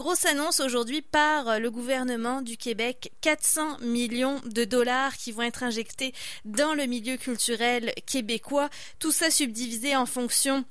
[0.00, 5.42] Grosse annonce aujourd'hui par euh, le gouvernement du Québec, 400 millions de dollars qui vont
[5.42, 6.14] être injectés
[6.46, 10.64] dans le milieu culturel québécois, tout ça subdivisé en fonction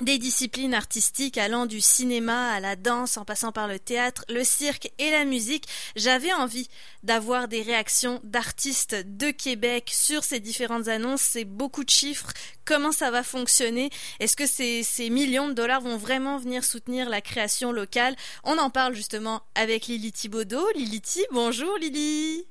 [0.00, 4.42] des disciplines artistiques allant du cinéma à la danse en passant par le théâtre, le
[4.42, 6.68] cirque et la musique, j'avais envie
[7.02, 11.22] d'avoir des réactions d'artistes de Québec sur ces différentes annonces.
[11.22, 12.32] C'est beaucoup de chiffres.
[12.64, 13.90] Comment ça va fonctionner?
[14.20, 18.16] Est-ce que ces, ces millions de dollars vont vraiment venir soutenir la création locale?
[18.42, 20.70] On en parle justement avec Lily Thibaudot.
[20.74, 22.46] Lily bonjour Lily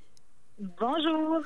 [0.59, 1.41] Bonjour.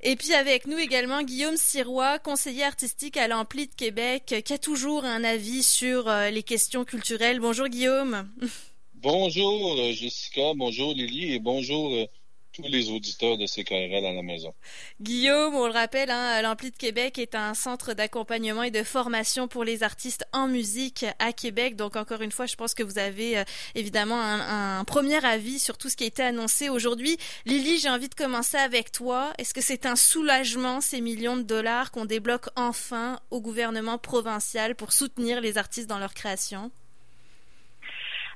[0.00, 4.58] Et puis avec nous également Guillaume Sirois, conseiller artistique à l'Ampli de Québec, qui a
[4.58, 7.40] toujours un avis sur euh, les questions culturelles.
[7.40, 8.28] Bonjour Guillaume.
[8.94, 12.06] Bonjour euh, Jessica, bonjour Lily et bonjour euh,
[12.52, 14.52] tous les auditeurs de CKRL à la maison.
[15.00, 19.48] Guillaume, on le rappelle, hein, l'Ampli de Québec est un centre d'accompagnement et de formation
[19.48, 21.76] pour les artistes en musique à Québec.
[21.76, 23.44] Donc encore une fois, je pense que vous avez euh,
[23.74, 27.16] évidemment un, un, premier avis sur tout ce qui a été annoncé aujourd'hui.
[27.46, 29.32] Lily, j'ai envie de commencer avec toi.
[29.38, 34.74] Est-ce que c'est un soulagement ces millions de dollars qu'on débloque enfin au gouvernement provincial
[34.74, 36.70] pour soutenir les artistes dans leur création?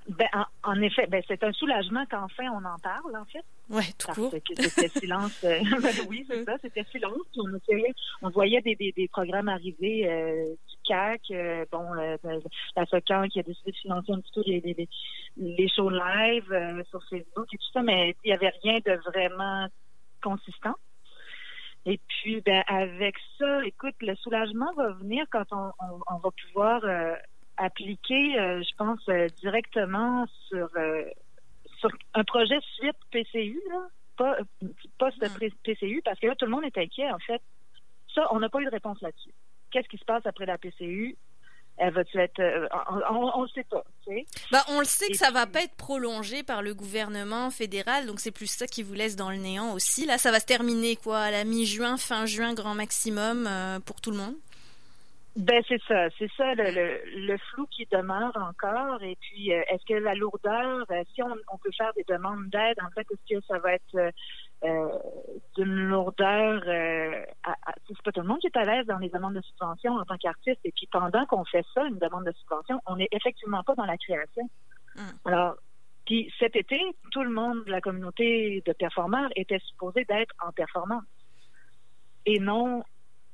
[0.09, 0.29] Ben,
[0.63, 3.45] en, effet, ben, c'est un soulagement qu'enfin on en parle, en fait.
[3.71, 5.43] Oui, tout Parce que c'était silence.
[5.45, 7.27] Euh, ben oui, c'est ça, c'était silence.
[7.37, 7.51] On,
[8.23, 13.41] on voyait des, des, des programmes arriver euh, du CAC, euh, bon, la SOCAN qui
[13.41, 14.89] a décidé de financer un petit peu les, les,
[15.37, 19.67] les shows live sur Facebook et tout ça, mais il n'y avait rien de vraiment
[20.23, 20.75] consistant.
[21.85, 26.31] Et puis, ben, avec ça, écoute, le soulagement va venir quand on, on, on va
[26.47, 26.85] pouvoir
[27.57, 31.05] appliquer, euh, je pense, euh, directement sur, euh,
[31.79, 34.37] sur un projet suite PCU, là, pas
[34.99, 35.49] post hmm.
[35.65, 37.41] PCU, parce que là, tout le monde est inquiet, en fait.
[38.15, 39.33] Ça, on n'a pas eu de réponse là-dessus.
[39.71, 41.17] Qu'est-ce qui se passe après la PCU?
[41.79, 42.41] Elle va-tu être.
[43.11, 43.85] on ne le sait pas.
[44.07, 44.27] Tu sais?
[44.51, 48.19] bah, on le sait que ça va pas être prolongé par le gouvernement fédéral, donc
[48.19, 50.07] c'est plus ça qui vous laisse dans le néant aussi.
[50.07, 53.47] Là, ça va se terminer quoi à la mi-juin, fin juin, grand maximum
[53.85, 54.37] pour tout le monde?
[55.37, 59.03] Ben c'est ça, c'est ça le, le, flou qui demeure encore.
[59.03, 62.49] Et puis, euh, est-ce que la lourdeur, euh, si on, on, peut faire des demandes
[62.49, 64.13] d'aide, en fait, est-ce que ça va être
[64.65, 64.89] euh,
[65.55, 67.23] d'une lourdeur euh,
[67.87, 70.05] C'est pas tout le monde qui est à l'aise dans les demandes de subvention en
[70.07, 70.61] tant qu'artiste.
[70.65, 73.85] Et puis, pendant qu'on fait ça, une demande de subvention, on n'est effectivement pas dans
[73.85, 74.49] la création.
[74.97, 75.05] Hum.
[75.27, 75.57] Alors,
[76.07, 76.81] puis cet été,
[77.11, 81.05] tout le monde de la communauté de performeurs était supposé d'être en performance
[82.25, 82.83] et non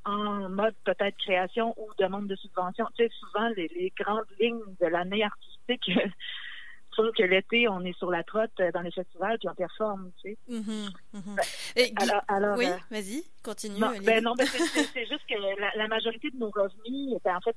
[0.04, 2.86] en mode peut-être création ou demande de subvention.
[2.96, 5.90] Tu sais, souvent, les, grandes lignes de l'année artistique
[6.96, 10.10] font que l'été, on est sur la trotte euh, dans les festivals puis on performe,
[10.22, 10.38] tu sais.
[10.50, 12.02] Mm-hmm, mm-hmm.
[12.02, 13.80] alors, alors, oui, euh, vas-y, continue.
[13.80, 14.46] Non, ben non ben
[14.92, 17.56] c'est juste que la, majorité de nos revenus, ben, en fait,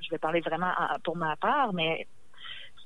[0.00, 0.72] je vais parler vraiment
[1.04, 2.06] pour ma part, mais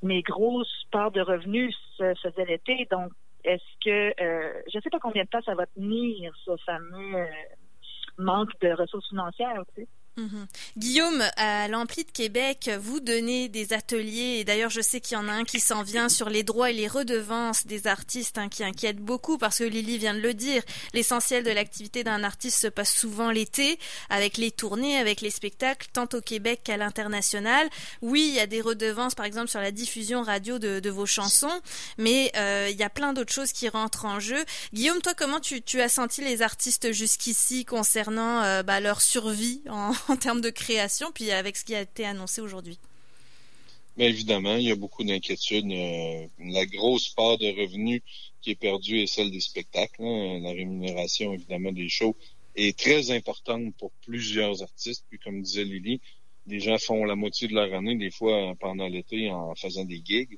[0.02, 3.12] mes grosses parts de revenus se faisaient l'été, donc
[3.44, 7.26] est-ce que euh, je ne sais pas combien de temps ça va tenir ce fameux
[8.18, 9.60] manque de ressources financières.
[9.60, 9.88] aussi.
[10.16, 10.46] Mhm.
[10.78, 15.20] Guillaume, à l'Ampli de Québec, vous donnez des ateliers, et d'ailleurs je sais qu'il y
[15.20, 18.48] en a un qui s'en vient sur les droits et les redevances des artistes, hein,
[18.48, 20.62] qui inquiète beaucoup, parce que Lily vient de le dire,
[20.94, 23.78] l'essentiel de l'activité d'un artiste se passe souvent l'été,
[24.08, 27.68] avec les tournées, avec les spectacles, tant au Québec qu'à l'international.
[28.00, 31.60] Oui, il y a des redevances, par exemple, sur la diffusion radio de, vos chansons,
[31.98, 34.42] mais euh, il y a plein d'autres choses qui rentrent en jeu.
[34.72, 39.62] Guillaume, toi, comment tu, tu as senti les artistes jusqu'ici concernant euh, bah, leur survie
[39.68, 42.78] en en termes de création, puis avec ce qui a été annoncé aujourd'hui?
[43.96, 45.70] Bien évidemment, il y a beaucoup d'inquiétudes.
[45.70, 48.02] Euh, la grosse part de revenus
[48.42, 50.02] qui est perdue est celle des spectacles.
[50.02, 50.40] Hein.
[50.42, 52.14] La rémunération, évidemment, des shows
[52.56, 55.04] est très importante pour plusieurs artistes.
[55.08, 56.00] Puis comme disait Lily,
[56.46, 60.02] les gens font la moitié de leur année, des fois pendant l'été, en faisant des
[60.04, 60.36] gigs.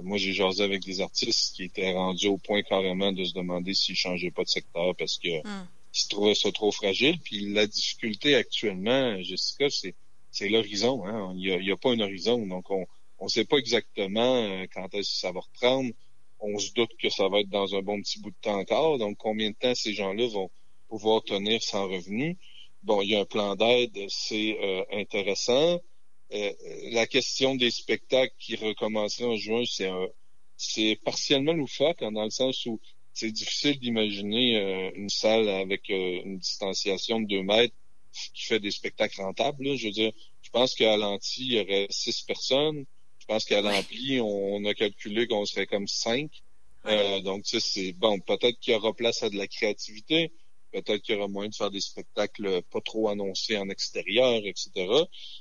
[0.00, 3.74] Moi, j'ai jasé avec des artistes qui étaient rendus au point carrément de se demander
[3.74, 7.18] s'ils changeaient pas de secteur parce que hum se trouvait ça trop fragile.
[7.20, 9.94] Puis la difficulté actuellement, Jessica, c'est
[10.30, 11.04] c'est l'horizon.
[11.06, 11.32] Hein?
[11.36, 12.46] Il n'y a, a, pas un horizon.
[12.46, 12.86] Donc, on
[13.20, 15.90] ne sait pas exactement euh, quand est-ce que ça va reprendre.
[16.40, 18.98] On se doute que ça va être dans un bon petit bout de temps encore.
[18.98, 20.50] Donc, combien de temps ces gens-là vont
[20.88, 22.38] pouvoir tenir sans revenu?
[22.82, 25.80] Bon, il y a un plan d'aide, c'est euh, intéressant.
[26.32, 26.52] Euh,
[26.92, 29.90] la question des spectacles qui recommenceraient en juin, c'est
[30.56, 32.80] c'est partiellement loufoque, hein, dans le sens où
[33.12, 37.74] c'est difficile d'imaginer euh, une salle avec euh, une distanciation de deux mètres
[38.34, 39.76] qui fait des spectacles rentables.
[39.76, 40.12] Je veux dire,
[40.42, 42.84] je pense qu'à l'anti, il y aurait six personnes.
[43.18, 46.30] Je pense qu'à l'ampli, on, a calculé qu'on serait comme cinq.
[46.86, 50.32] Euh, donc, tu sais, c'est bon, peut-être qu'il y aura place à de la créativité,
[50.72, 54.70] Peut-être qu'il y aura moyen de faire des spectacles pas trop annoncés en extérieur, etc.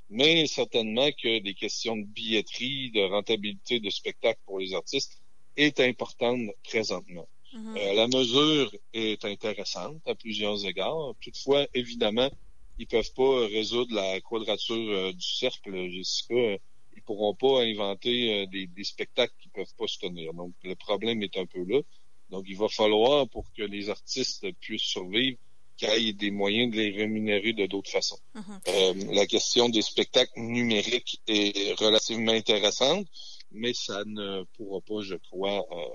[0.10, 5.22] Mais certainement que des questions de billetterie, de rentabilité de spectacle pour les artistes
[5.56, 7.28] est importante présentement.
[7.54, 7.78] Mm-hmm.
[7.78, 11.14] Euh, la mesure est intéressante à plusieurs égards.
[11.22, 12.30] Toutefois, évidemment,
[12.78, 16.58] ils peuvent pas résoudre la quadrature euh, du cercle, Jessica.
[16.96, 20.34] Ils pourront pas inventer euh, des, des, spectacles qui peuvent pas se tenir.
[20.34, 21.82] Donc, le problème est un peu là.
[22.30, 25.38] Donc, il va falloir, pour que les artistes puissent survivre,
[25.80, 28.20] qu'il y ait des moyens de les rémunérer de d'autres façons.
[28.36, 28.60] Mm-hmm.
[28.68, 33.08] euh, la question des spectacles numériques est relativement intéressante,
[33.52, 35.86] mais ça ne pourra pas, je crois, euh,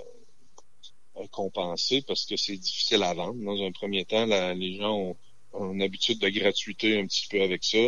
[1.30, 3.42] compenser parce que c'est difficile à vendre.
[3.42, 5.16] Dans un premier temps, les gens ont,
[5.52, 7.78] ont, une habitude de gratuité un petit peu avec ça.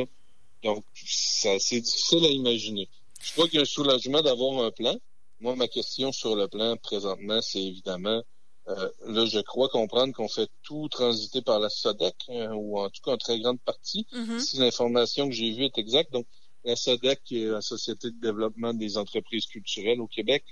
[0.62, 2.88] Donc, ça c'est difficile à imaginer.
[3.22, 4.96] Je crois qu'il y a un soulagement d'avoir un plan.
[5.40, 8.22] Moi, ma question sur le plan présentement, c'est évidemment
[8.68, 12.90] euh, là, je crois comprendre qu'on fait tout transiter par la SODEC, hein, ou en
[12.90, 14.40] tout cas en très grande partie, mm-hmm.
[14.40, 16.12] si l'information que j'ai vue est exacte.
[16.12, 16.26] Donc,
[16.64, 20.42] la SODEC, qui est la Société de développement des entreprises culturelles au Québec,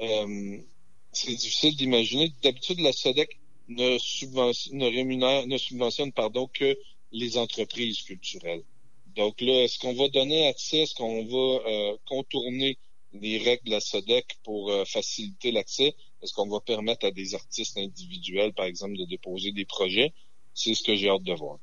[0.00, 0.58] euh,
[1.14, 2.32] c'est difficile d'imaginer.
[2.42, 3.38] D'habitude, la SODEC
[3.68, 6.76] ne, subventionne, ne rémunère, ne subventionne pardon, que
[7.12, 8.64] les entreprises culturelles.
[9.16, 12.78] Donc là, est-ce qu'on va donner accès, est-ce qu'on va euh, contourner
[13.12, 15.94] les règles de la SODEC pour euh, faciliter l'accès?
[16.20, 20.12] Est-ce qu'on va permettre à des artistes individuels, par exemple, de déposer des projets?
[20.52, 21.58] C'est ce que j'ai hâte de voir.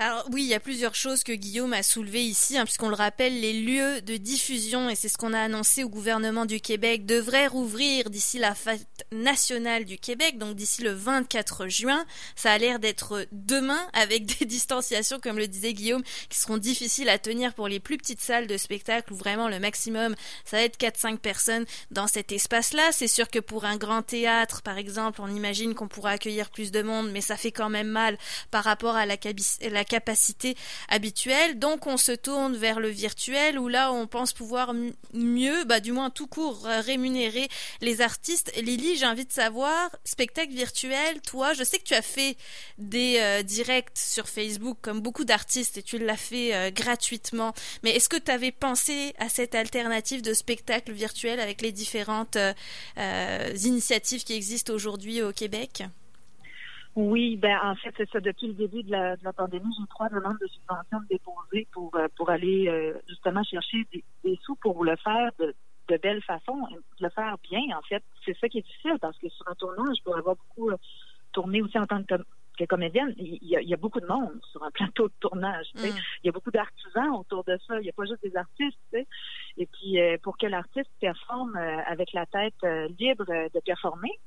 [0.00, 2.94] Alors oui, il y a plusieurs choses que Guillaume a soulevées ici, hein, puisqu'on le
[2.94, 7.04] rappelle, les lieux de diffusion, et c'est ce qu'on a annoncé au gouvernement du Québec,
[7.04, 12.06] devraient rouvrir d'ici la fête nationale du Québec, donc d'ici le 24 juin.
[12.36, 17.08] Ça a l'air d'être demain, avec des distanciations, comme le disait Guillaume, qui seront difficiles
[17.08, 20.62] à tenir pour les plus petites salles de spectacle, où vraiment le maximum, ça va
[20.62, 22.92] être 4-5 personnes dans cet espace-là.
[22.92, 26.70] C'est sûr que pour un grand théâtre, par exemple, on imagine qu'on pourra accueillir plus
[26.70, 28.16] de monde, mais ça fait quand même mal
[28.52, 29.16] par rapport à la,
[29.60, 30.56] la capacité
[30.88, 31.58] habituelle.
[31.58, 34.74] Donc on se tourne vers le virtuel où là on pense pouvoir
[35.12, 37.48] mieux, bah, du moins tout court, euh, rémunérer
[37.80, 38.52] les artistes.
[38.56, 42.36] Lily, j'ai envie de savoir, spectacle virtuel, toi, je sais que tu as fait
[42.78, 47.54] des euh, directs sur Facebook comme beaucoup d'artistes et tu l'as fait euh, gratuitement.
[47.82, 52.38] Mais est-ce que tu avais pensé à cette alternative de spectacle virtuel avec les différentes
[53.54, 55.84] initiatives qui existent aujourd'hui au Québec?
[57.00, 58.18] Oui, ben en fait, c'est ça.
[58.18, 61.94] Depuis le début de la, de la pandémie, j'ai trois demandes de subventions déposées pour
[61.94, 65.54] euh, pour aller euh, justement chercher des, sous pour le faire de,
[65.86, 66.66] de belle façon,
[66.98, 67.60] le faire bien.
[67.78, 70.70] En fait, c'est ça qui est difficile parce que sur un tournage, pour avoir beaucoup
[70.70, 70.76] euh,
[71.30, 72.16] tourné aussi en tant que,
[72.58, 75.14] que comédienne, il y, a, il y, a, beaucoup de monde sur un plateau de
[75.20, 75.68] tournage.
[75.76, 75.84] Mm.
[76.24, 77.78] Il y a beaucoup d'artisans autour de ça.
[77.78, 78.96] Il n'y a pas juste des artistes.
[79.56, 81.54] Et puis, pour que l'artiste performe
[81.86, 82.60] avec la tête
[82.98, 84.18] libre de performer,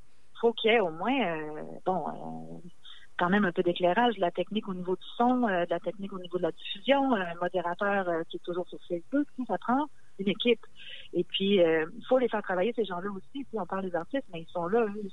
[0.41, 2.69] faut qu'il y ait au moins, euh, bon, euh,
[3.17, 5.79] quand même un peu d'éclairage, de la technique au niveau du son, euh, de la
[5.79, 9.85] technique au niveau de la diffusion, un modérateur qui est toujours sur Facebook, ça prend
[10.19, 10.65] une équipe.
[11.13, 13.43] Et puis, il faut les faire travailler, ces gens-là aussi.
[13.45, 15.09] Puis on parle des artistes, mais ils sont là, eux,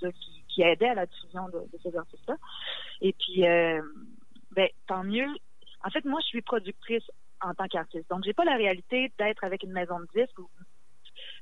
[0.00, 2.36] ceux qui, qui aidaient à la diffusion de, ces artistes-là.
[3.00, 5.28] Et puis, ben, tant mieux.
[5.84, 7.04] En fait, moi, je suis productrice
[7.40, 8.08] en tant qu'artiste.
[8.10, 10.38] Donc, j'ai pas la réalité d'être avec une maison de disques.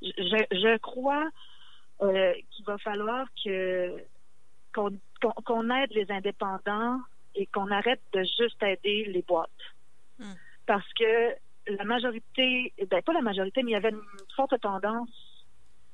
[0.02, 1.28] Je crois
[2.02, 3.96] euh, qu'il va falloir que
[4.72, 7.00] qu'on aide les indépendants
[7.34, 9.50] et qu'on arrête de juste aider les boîtes.
[10.18, 10.34] Hmm.
[10.66, 11.34] Parce que
[11.66, 14.00] la majorité, ben pas la majorité, mais il y avait une
[14.34, 15.10] forte tendance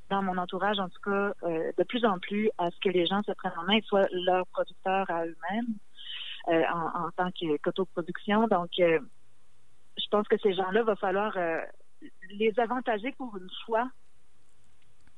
[0.09, 3.07] dans mon entourage, en tout cas, euh, de plus en plus, à ce que les
[3.07, 5.75] gens se prennent en main et soient leurs producteurs à eux-mêmes
[6.49, 8.47] euh, en, en, tant qu'autoproduction.
[8.47, 9.01] Donc, euh,
[9.99, 11.37] je pense que ces gens-là, va falloir
[12.31, 13.91] les avantager pour une fois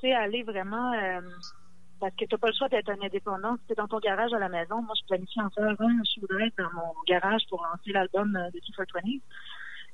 [0.00, 1.20] sais, aller vraiment euh,
[2.00, 3.56] parce que tu n'as pas le choix d'être un indépendant.
[3.56, 6.40] Si tu es dans ton garage à la maison, moi je planifie en faire un
[6.40, 9.20] être dans mon garage pour lancer l'album euh, de T420.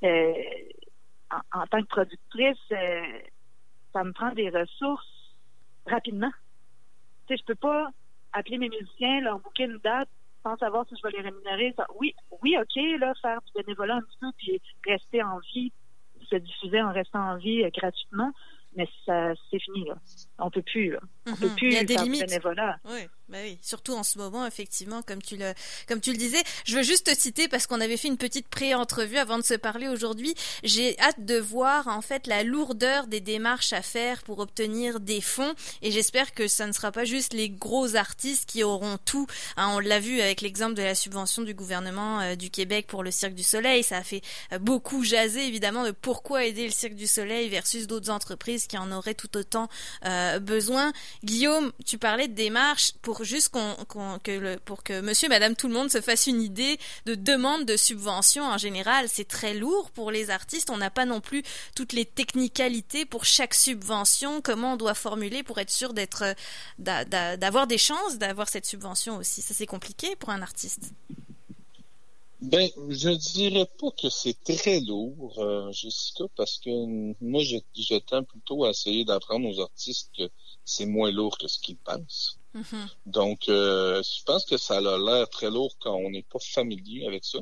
[0.04, 0.32] Euh,
[1.52, 3.02] en, tant que productrice, euh,
[3.92, 5.34] ça me prend des ressources
[5.86, 6.30] rapidement.
[7.26, 7.88] Tu sais, je peux pas
[8.32, 10.08] appeler mes musiciens, leur booker une date
[10.42, 11.74] sans savoir si je vais les rémunérer.
[11.98, 15.72] oui, oui, ok, là, faire du bénévolat un petit peu, puis rester en vie,
[16.28, 18.32] se diffuser en restant en vie gratuitement
[18.76, 19.96] mais ça c'est fini là.
[20.38, 21.00] On peut plus là.
[21.26, 21.54] On peut mhm.
[21.56, 22.26] plus Il y a des limites.
[22.26, 22.78] bénévolat.
[22.84, 23.00] Oui.
[23.34, 25.54] Bah oui, surtout en ce moment, effectivement, comme tu le,
[25.88, 26.40] comme tu le disais.
[26.64, 29.54] Je veux juste te citer parce qu'on avait fait une petite pré-entrevue avant de se
[29.54, 30.36] parler aujourd'hui.
[30.62, 35.20] J'ai hâte de voir, en fait, la lourdeur des démarches à faire pour obtenir des
[35.20, 35.52] fonds.
[35.82, 39.26] Et j'espère que ça ne sera pas juste les gros artistes qui auront tout.
[39.56, 43.02] Hein, on l'a vu avec l'exemple de la subvention du gouvernement euh, du Québec pour
[43.02, 43.82] le Cirque du Soleil.
[43.82, 44.22] Ça a fait
[44.52, 48.78] euh, beaucoup jaser, évidemment, de pourquoi aider le Cirque du Soleil versus d'autres entreprises qui
[48.78, 49.68] en auraient tout autant
[50.04, 50.92] euh, besoin.
[51.24, 53.50] Guillaume, tu parlais de démarches pour juste
[54.64, 58.44] pour que monsieur, madame, tout le monde se fasse une idée de demande de subvention
[58.44, 60.70] en général, c'est très lourd pour les artistes.
[60.70, 61.42] On n'a pas non plus
[61.74, 66.24] toutes les technicalités pour chaque subvention, comment on doit formuler pour être sûr d'être,
[66.78, 69.42] d'avoir des chances d'avoir cette subvention aussi?
[69.42, 70.92] Ça, c'est compliqué pour un artiste.
[72.40, 76.70] Ben, je dirais pas que c'est très lourd, euh, Jessica, parce que
[77.22, 80.22] moi, je, je tends plutôt à essayer d'apprendre aux artistes
[80.64, 82.38] c'est moins lourd que ce qu'ils pensent.
[82.54, 82.88] Mm-hmm.
[83.06, 87.06] Donc, euh, je pense que ça a l'air très lourd quand on n'est pas familier
[87.06, 87.38] avec ça,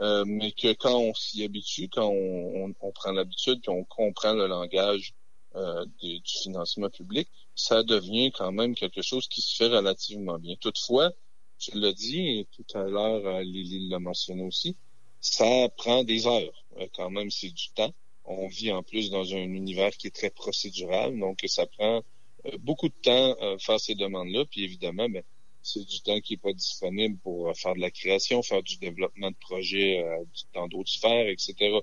[0.00, 4.46] euh, mais que quand on s'y habitue, quand on, on, prend l'habitude, qu'on comprend le
[4.46, 5.14] langage
[5.56, 10.54] euh, du financement public, ça devient quand même quelque chose qui se fait relativement bien.
[10.60, 11.10] Toutefois,
[11.58, 14.76] tu l'as dit, et tout à l'heure, euh, Lily l'a mentionné aussi,
[15.20, 16.64] ça prend des heures.
[16.78, 17.92] Euh, quand même, c'est du temps.
[18.24, 22.02] On vit en plus dans un univers qui est très procédural, donc ça prend
[22.60, 24.44] beaucoup de temps faire ces demandes-là.
[24.50, 25.22] Puis évidemment, ben,
[25.62, 29.30] c'est du temps qui n'est pas disponible pour faire de la création, faire du développement
[29.30, 30.04] de projets
[30.54, 31.78] dans d'autres sphères, etc.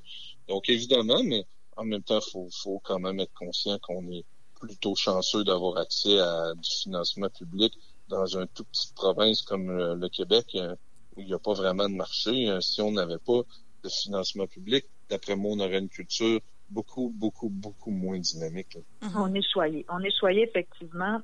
[0.48, 1.46] Donc évidemment, mais
[1.76, 6.20] en même temps, faut, faut quand même être conscient qu'on est plutôt chanceux d'avoir accès
[6.20, 7.74] à du financement public
[8.08, 10.76] dans une toute petite province comme le, Québec, euh,
[11.16, 13.42] où il n'y a pas vraiment de marché, euh, si on n'avait pas
[13.84, 16.40] de financement public, d'après moi, on aurait une culture
[16.76, 18.78] beaucoup, beaucoup, beaucoup moins dynamique.
[19.02, 19.12] Mhm.
[19.16, 19.86] On est choyé.
[19.90, 21.22] On est choyé, effectivement.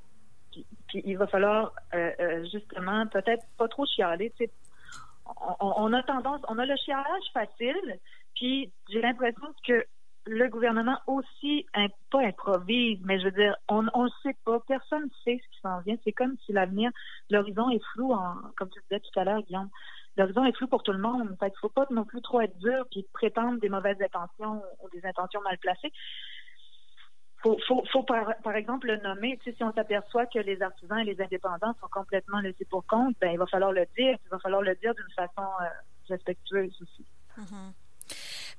[0.52, 4.34] Puis, il va falloir, euh, justement, peut-être pas trop chialer.
[5.60, 8.00] On, on, a tendance, on a le chialage facile,
[8.36, 9.86] puis j'ai l'impression que
[10.26, 11.66] le gouvernement aussi,
[12.12, 15.62] pas improvise, mais je veux dire, on ne sait pas, personne ne sait ce qui
[15.62, 15.96] s'en vient.
[16.04, 16.92] C'est comme si l'avenir,
[17.30, 19.70] l'horizon est flou, en, comme tu disais tout à l'heure, Guillaume.
[20.18, 21.36] L'horizon est flou pour tout le monde.
[21.40, 24.90] Fait qu'il faut pas non plus trop être dur puis prétendre des mauvaises intentions ou
[24.90, 25.92] des intentions mal placées.
[27.44, 27.58] Faut,
[27.92, 29.40] faut, par, exemple le nommer.
[29.44, 33.32] Si on s'aperçoit que les artisans et les indépendants sont complètement laissés pour compte, ben
[33.32, 34.16] il va falloir le dire.
[34.26, 35.66] Il va falloir le dire d'une façon euh,
[36.08, 37.06] respectueuse aussi.
[37.40, 37.74] Mm-hmm.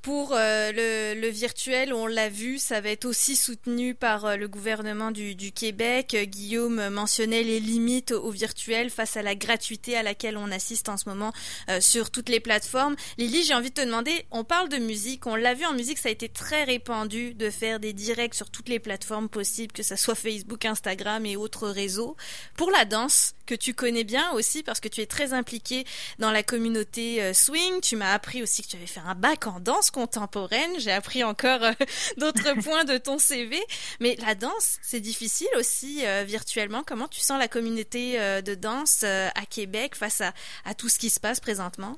[0.02, 4.34] Pour euh, le, le, virtuel, on l'a vu, ça va être aussi soutenu par euh,
[4.34, 6.16] le gouvernement du, Québec.
[6.28, 10.96] Guillaume mentionnait les limites au virtuel face à la gratuité à laquelle on assiste en
[10.96, 11.32] ce moment
[11.70, 12.96] euh, sur toutes les plateformes.
[13.16, 15.98] Lily, j'ai envie de te demander, on parle de musique, on l'a vu en musique,
[15.98, 19.84] ça a été très répandu de faire des directs sur toutes les plateformes possibles, que
[19.84, 22.16] ce soit Facebook, Instagram et autres réseaux.
[22.56, 25.84] Pour la danse, que tu connais bien aussi parce que tu es très impliqué
[26.18, 29.60] dans la communauté swing, tu m'as appris aussi que tu avais fait un bac en
[29.60, 30.78] danse contemporaine.
[30.78, 31.72] J'ai appris encore euh,
[32.18, 33.56] d'autres points de ton CV.
[34.00, 36.82] Mais la danse, c'est difficile aussi euh, virtuellement.
[36.86, 40.32] Comment tu sens la communauté euh, de danse à Québec face à,
[40.64, 41.96] à, tout ce qui se passe présentement?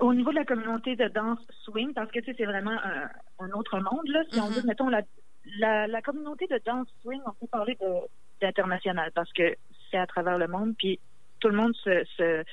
[0.00, 2.76] Au niveau de la communauté de danse swing, parce que tu sais, c'est vraiment
[3.38, 4.22] un, autre monde, là.
[4.30, 4.54] Si on mm-hmm.
[4.54, 5.02] veut, mettons, la,
[5.58, 7.76] la, la, communauté de danse swing, on peut parler
[8.40, 9.54] d'international parce que
[9.90, 11.00] c'est à travers le monde, puis
[11.40, 12.44] tout le monde se, se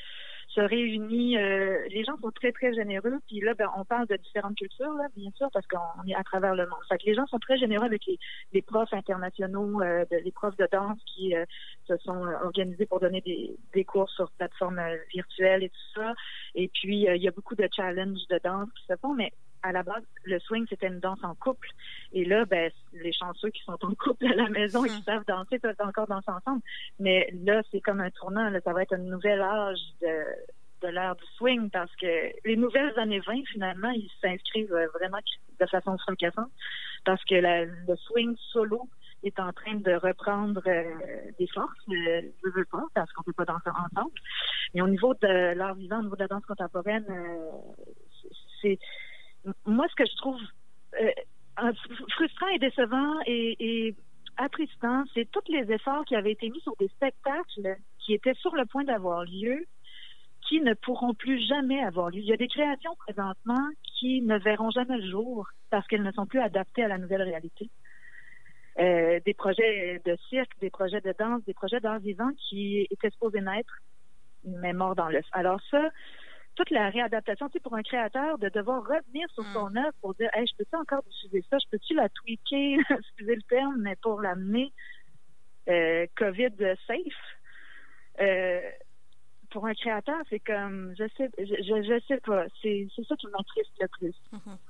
[0.57, 1.37] se réunit.
[1.37, 3.19] Euh, les gens sont très, très généreux.
[3.27, 6.23] Puis là, ben, on parle de différentes cultures, là, bien sûr, parce qu'on est à
[6.23, 6.79] travers le monde.
[6.89, 8.17] Fait que les gens sont très généreux avec les,
[8.53, 11.45] les profs internationaux, euh, les profs de danse qui euh,
[11.87, 14.81] se sont organisés pour donner des, des cours sur plateforme
[15.13, 16.13] virtuelle et tout ça.
[16.55, 19.31] Et puis, il y a beaucoup de challenges de danse qui se font, mais
[19.67, 21.69] à la base, le swing, c'était une danse en couple.
[22.13, 25.03] Et là, ben, les chanceux qui sont en couple à la maison et qui hmm.
[25.03, 26.61] savent danser peuvent encore danser ensemble.
[26.99, 28.49] Mais là, c'est comme un tournant.
[28.49, 30.07] Là, ça va être un nouvel âge de,
[30.81, 35.19] de l'ère du swing parce que les nouvelles années 20, finalement, ils s'inscrivent vraiment
[35.59, 36.51] de façon fracassante
[37.05, 38.87] parce que le swing solo
[39.23, 40.83] est en train de reprendre euh,
[41.39, 41.77] des forces.
[41.89, 44.11] Euh, je veux pas, parce qu'on peut pas danser ensemble.
[44.73, 48.27] Mais au niveau de l'art vivant, au niveau de la danse contemporaine, euh,
[48.61, 48.79] c'est
[49.65, 50.39] moi, ce que je trouve
[51.01, 51.73] euh,
[52.15, 53.95] frustrant et décevant et,
[54.39, 58.55] attristant, c'est tous les efforts qui avaient été mis sur des spectacles qui étaient sur
[58.55, 59.65] le point d'avoir lieu,
[60.47, 62.19] qui ne pourront plus jamais avoir lieu.
[62.19, 63.67] Il y a des créations présentement
[63.99, 67.23] qui ne verront jamais le jour parce qu'elles ne sont plus adaptées à la nouvelle
[67.23, 67.69] réalité.
[68.79, 73.09] Euh, des projets de cirque, des projets de danse, des projets d'art vivant qui étaient
[73.09, 73.73] supposés naître,
[74.45, 75.25] mais morts dans l'œuf.
[75.31, 75.89] Alors ça,
[76.57, 79.77] toute la réadaptation, tu sais, pour un créateur, de devoir revenir sur son mm.
[79.77, 81.57] œuvre pour dire, hey, je peux-tu encore diffuser ça?
[81.59, 84.73] Je peux-tu la tweaker, excusez le terme, mais pour l'amener
[85.69, 86.97] euh, COVID safe?
[88.19, 88.61] Euh,
[89.49, 93.71] pour un créateur, c'est comme, je sais, je, je, sais pas, c'est, ça qui m'attriste
[93.79, 94.13] le plus.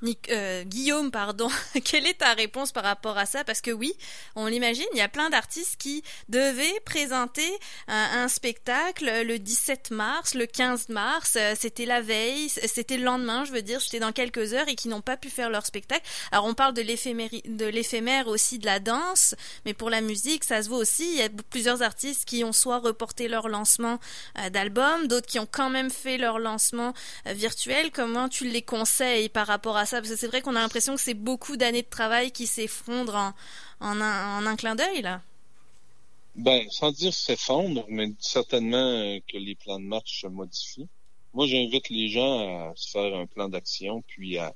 [0.02, 1.48] Nick, euh, Guillaume, pardon,
[1.86, 3.44] quelle est ta réponse par rapport à ça?
[3.44, 3.94] Parce que oui,
[4.36, 7.48] on l'imagine, il y a plein d'artistes qui devaient présenter
[7.88, 13.46] un, spectacle le 17 mars, le 15 mars, euh, c'était la veille, c'était le lendemain,
[13.46, 16.06] je veux dire, c'était dans quelques heures et qui n'ont pas pu faire leur spectacle.
[16.32, 20.70] Alors on parle de l'éphémère aussi de la danse, mais pour la musique, ça se
[20.70, 21.10] voit aussi.
[21.12, 24.00] Il y a plusieurs artistes qui ont soit reporté leur lancement
[24.70, 26.94] d'autres qui ont quand même fait leur lancement
[27.28, 27.92] euh, virtuel.
[27.92, 29.98] Comment tu les conseilles par rapport à ça?
[29.98, 33.34] Parce que c'est vrai qu'on a l'impression que c'est beaucoup d'années de travail qui s'effondrent
[33.80, 35.22] en, un, clin d'œil, là.
[36.36, 40.88] Ben, sans dire s'effondre, mais certainement euh, que les plans de match se modifient.
[41.34, 44.54] Moi, j'invite les gens à se faire un plan d'action, puis à,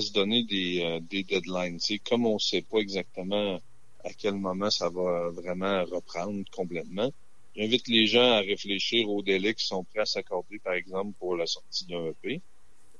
[0.00, 1.78] se donner des, euh, deadlines.
[1.80, 3.60] C'est comme on ne sait pas exactement
[4.04, 7.10] à quel moment ça va vraiment reprendre complètement.
[7.56, 11.36] J'invite les gens à réfléchir aux délais qui sont prêts à s'accorder, par exemple, pour
[11.36, 12.42] la sortie d'un EP,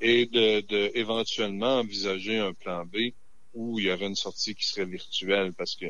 [0.00, 3.12] et de, de, éventuellement envisager un plan B
[3.54, 5.87] où il y aurait une sortie qui serait virtuelle, parce que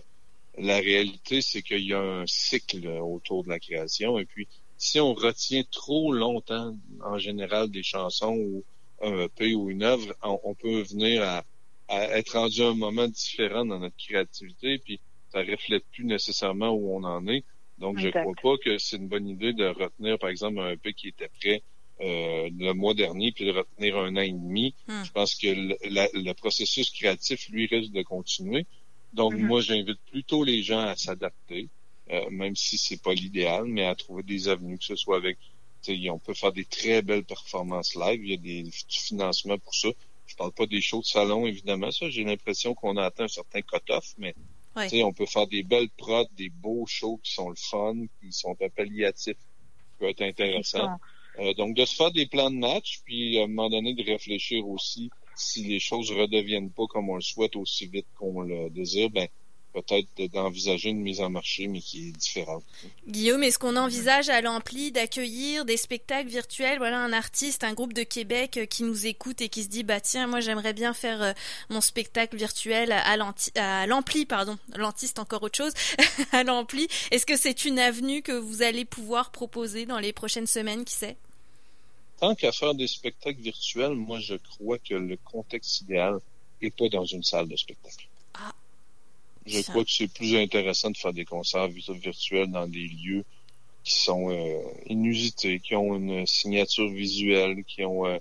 [0.56, 5.00] la réalité, c'est qu'il y a un cycle autour de la création, et puis si
[5.00, 8.64] on retient trop longtemps, en général, des chansons ou
[9.00, 11.44] un EP ou une œuvre, on, peut venir à,
[11.88, 15.00] à, être rendu à un moment différent dans notre créativité, puis
[15.32, 17.44] ça reflète plus nécessairement où on en est.
[17.78, 20.92] Donc, je crois pas que c'est une bonne idée de retenir, par exemple, un EP
[20.94, 21.62] qui était prêt
[22.00, 24.74] euh, le mois dernier, puis de retenir un an et demi.
[24.88, 25.04] Hmm.
[25.04, 28.66] Je pense que le, processus créatif, lui, risque de continuer.
[29.12, 29.46] Donc, hmm.
[29.46, 31.68] moi, j'invite plutôt les gens à s'adapter,
[32.10, 35.38] euh, même si c'est pas l'idéal, mais à trouver des avenues, que ce soit avec,
[36.10, 39.88] on peut faire des très belles performances live, il y a des financements pour ça.
[40.26, 43.28] Je parle pas des shows de salon, évidemment, ça, j'ai l'impression qu'on a atteint un
[43.28, 44.34] certain cut-off, mais
[44.76, 48.56] on peut faire des belles prods, des beaux shows qui sont le fun, qui sont
[48.60, 50.98] un palliatif, qui peut être intéressant.
[51.38, 54.02] Euh, donc, de se faire des plans de match, puis à un moment donné, de
[54.02, 58.70] réfléchir aussi si les choses redeviennent pas comme on le souhaite aussi vite qu'on le
[58.70, 59.28] désire, ben
[59.74, 62.62] peut-être d'envisager une mise en marché, mais qui est différente.
[63.08, 66.78] Guillaume, est-ce qu'on envisage à l'Ampli d'accueillir des spectacles virtuels?
[66.78, 69.82] Voilà, un artiste, un groupe de Québec euh, qui nous écoute et qui se dit,
[69.82, 71.32] bah tiens, moi j'aimerais bien faire euh,
[71.70, 75.72] mon spectacle virtuel à l'Ampli, pardon, l'Antiste encore autre chose,
[76.32, 76.88] à l'Ampli.
[77.10, 80.94] Est-ce que c'est une avenue que vous allez pouvoir proposer dans les prochaines semaines, qui
[80.94, 81.16] sait?
[82.20, 86.20] Tant qu'à faire des spectacles virtuels, moi je crois que le contexte idéal
[86.62, 88.06] n'est pas dans une salle de spectacle.
[88.34, 88.52] Ah,
[89.46, 93.24] je crois que c'est plus intéressant de faire des concerts virtuels dans des lieux
[93.82, 98.06] qui sont euh, inusités, qui ont une signature visuelle, qui ont...
[98.06, 98.18] Euh,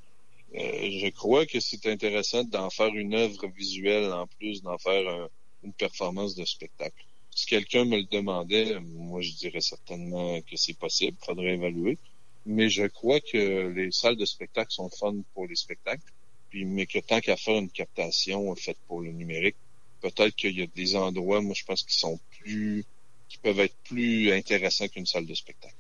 [0.56, 5.30] euh, je crois que c'est intéressant d'en faire une œuvre visuelle en plus d'en faire
[5.64, 7.06] une performance de spectacle.
[7.32, 11.98] Si quelqu'un me le demandait, moi je dirais certainement que c'est possible, faudrait évaluer.
[12.46, 16.04] Mais je crois que les salles de spectacle sont fun pour les spectacles,
[16.50, 19.56] puis mais que tant qu'à faire une captation faite pour le numérique,
[20.04, 22.86] peut-être qu'il y a des endroits, moi, je pense, qui sont plus,
[23.30, 25.76] qui peuvent être plus intéressants qu'une salle de spectacle.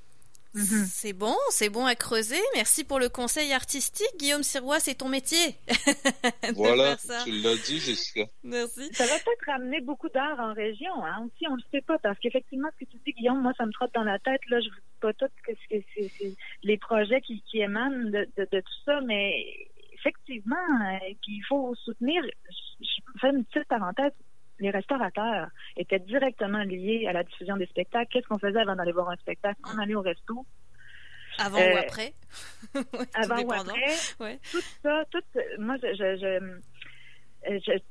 [0.55, 0.85] Mm-hmm.
[0.85, 2.39] C'est bon, c'est bon à creuser.
[2.53, 4.07] Merci pour le conseil artistique.
[4.19, 5.55] Guillaume Sirois, c'est ton métier.
[6.53, 8.25] voilà, tu l'as dit, Jessica.
[8.43, 8.93] Merci.
[8.93, 12.19] Ça va peut-être ramener beaucoup d'art en région, hein, aussi, on le sait pas, parce
[12.19, 14.69] qu'effectivement, ce que tu dis, Guillaume, moi, ça me trotte dans la tête, là, je
[14.69, 18.83] vous dis pas tout que c'est les projets qui, qui émanent de, de, de, tout
[18.85, 19.33] ça, mais
[20.03, 22.23] effectivement, euh, il faut soutenir,
[22.81, 24.11] je fais une petite parenthèse,
[24.59, 28.07] les restaurateurs étaient directement liés à la diffusion des spectacles.
[28.11, 29.59] Qu'est-ce qu'on faisait avant d'aller voir un spectacle?
[29.65, 30.45] On allait au resto.
[31.39, 32.13] Avant ou euh, après?
[33.15, 34.39] avant ou après.
[34.51, 35.23] Tout ça, tout,
[35.57, 36.55] moi, je,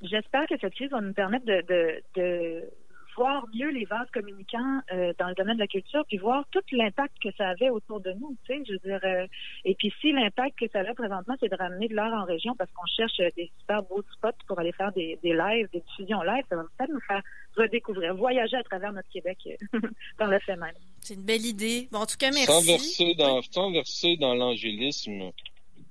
[0.02, 2.70] j'espère que cette crise va nous permettre de, de
[3.16, 6.60] voir mieux les vases communicants euh, dans le domaine de la culture, puis voir tout
[6.72, 9.00] l'impact que ça avait autour de nous, tu sais, je veux dire.
[9.04, 9.26] Euh,
[9.64, 12.54] et puis si l'impact que ça a présentement, c'est de ramener de l'art en région
[12.56, 16.22] parce qu'on cherche des super beaux spots pour aller faire des, des lives, des diffusions
[16.22, 17.22] live, ça va peut-être nous faire
[17.56, 19.38] redécouvrir, voyager à travers notre Québec
[20.18, 20.74] dans le fait même.
[21.00, 21.88] C'est une belle idée.
[21.90, 22.46] Bon, en tout cas, merci.
[22.46, 25.30] Sans verser dans, sans verser dans l'angélisme,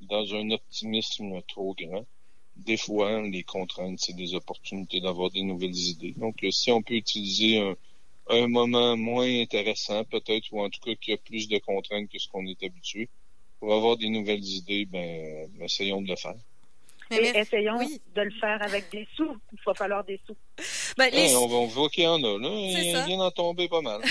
[0.09, 2.05] dans un optimisme trop grand
[2.63, 6.13] des fois, les contraintes, c'est des opportunités d'avoir des nouvelles idées.
[6.17, 7.57] Donc, euh, si on peut utiliser
[8.29, 12.19] un, moment moins intéressant, peut-être, ou en tout cas qui a plus de contraintes que
[12.19, 13.09] ce qu'on est habitué,
[13.59, 16.35] pour avoir des nouvelles idées, ben, essayons de le faire.
[17.11, 19.37] Et essayons de le faire avec des sous.
[19.51, 20.35] Il va falloir des sous.
[20.97, 22.37] Ben, on, voit qu'il y en a.
[22.37, 22.49] Là.
[22.49, 24.01] Il vient d'en tomber pas mal.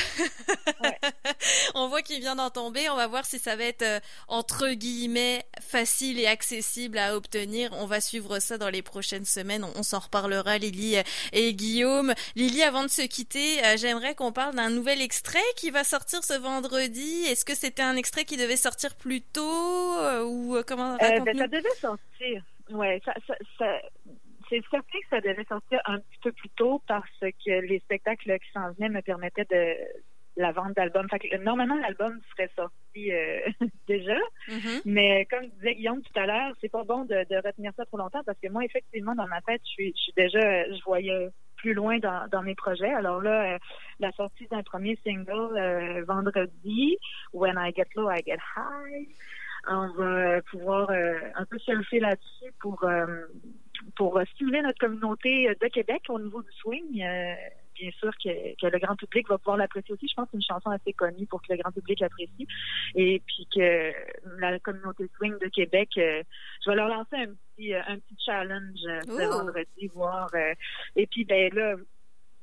[1.74, 2.88] on voit qu'il vient d'en tomber.
[2.88, 7.70] On va voir si ça va être euh, entre guillemets facile et accessible à obtenir.
[7.78, 9.64] On va suivre ça dans les prochaines semaines.
[9.76, 12.14] On, s'en reparlera, Lily euh, et Guillaume.
[12.36, 16.24] Lily, avant de se quitter, euh, j'aimerais qu'on parle d'un nouvel extrait qui va sortir
[16.24, 17.24] ce vendredi.
[17.24, 20.96] Est-ce que c'était un extrait qui devait sortir plus tôt ou comment?
[20.96, 22.42] Ben, Ça devait sortir.
[22.70, 23.14] Ouais, ça,
[23.58, 23.80] ça,
[24.48, 28.38] c'est certain que ça devait sortir un petit peu plus tôt parce que les spectacles
[28.38, 29.76] qui s'en venaient me permettaient de
[30.36, 31.06] la vente d'albums.
[31.40, 33.40] normalement, l'album serait sorti euh,
[33.88, 34.16] déjà,
[34.48, 34.82] mm-hmm.
[34.84, 38.22] mais comme disait Guillaume tout à l'heure, c'est pas bon de, retenir ça trop longtemps
[38.24, 41.74] parce que moi, effectivement, dans ma tête, je suis, je suis déjà, je voyais plus
[41.74, 42.92] loin dans, mes projets.
[42.92, 43.58] Alors là, euh,
[43.98, 46.96] la sortie d'un premier single euh, vendredi,
[47.34, 49.08] When I Get Low, I Get High.
[49.68, 52.84] On va pouvoir un peu surfer là-dessus pour
[53.96, 57.02] pour stimuler notre communauté de Québec au niveau du swing
[57.80, 60.08] bien sûr que, le grand public va pouvoir l'apprécier aussi.
[60.08, 62.46] Je pense que c'est une chanson assez connue pour que le grand public l'apprécie.
[62.94, 63.92] Et puis que
[64.38, 66.22] la communauté swing de Québec, euh,
[66.64, 70.30] je vais leur lancer un petit, euh, un petit challenge euh, ce vendredi, voir.
[70.96, 71.76] et puis, ben là,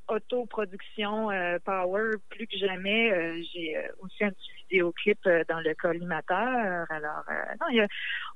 [0.08, 1.30] autoproduction
[1.66, 3.44] power plus que jamais.
[3.54, 6.86] J'ai aussi un petit vidéoclip dans le collimateur.
[6.90, 7.24] Alors,
[7.62, 7.88] non,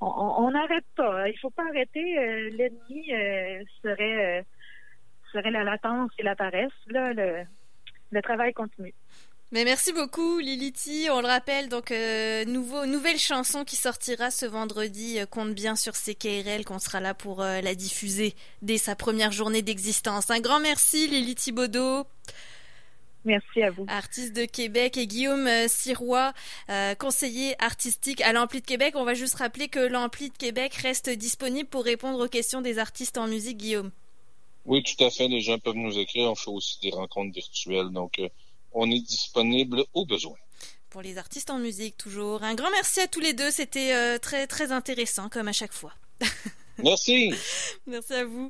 [0.01, 1.29] on n'arrête pas.
[1.29, 2.49] Il faut pas arrêter.
[2.51, 3.11] L'ennemi
[3.83, 4.45] serait
[5.31, 6.71] serait la latence et la paresse.
[6.87, 8.93] Là, le, travail continue.
[9.51, 11.07] Mais merci beaucoup Liliti.
[11.11, 15.19] On le rappelle donc euh, nouveau nouvelle chanson qui sortira ce vendredi.
[15.19, 19.33] Euh, compte bien sur CKRL qu'on sera là pour euh, la diffuser dès sa première
[19.33, 20.31] journée d'existence.
[20.31, 22.05] Un grand merci Liliti Bodo.
[23.23, 23.85] Merci à vous.
[23.87, 26.33] Artiste de Québec et Guillaume Sirois,
[26.99, 28.95] conseiller artistique à l'Ampli de Québec.
[28.95, 32.79] On va juste rappeler que l'Ampli de Québec reste disponible pour répondre aux questions des
[32.79, 33.91] artistes en musique, Guillaume.
[34.65, 35.27] Oui, tout à fait.
[35.27, 36.29] Les gens peuvent nous écrire.
[36.29, 37.89] On fait aussi des rencontres virtuelles.
[37.89, 38.29] Donc, euh,
[38.73, 40.35] on est disponible au besoin.
[40.89, 42.43] Pour les artistes en musique, toujours.
[42.43, 43.49] Un grand merci à tous les deux.
[43.49, 45.93] C'était euh, très, très intéressant, comme à chaque fois.
[46.77, 47.31] Merci.
[47.85, 48.49] merci à vous.